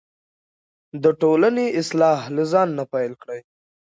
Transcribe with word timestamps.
د 1.03 1.05
ټولنې 1.21 1.67
اصلاح 1.79 2.19
له 2.35 2.43
ځانه 2.51 2.83
پیل 2.93 3.13
کړئ. 3.21 3.41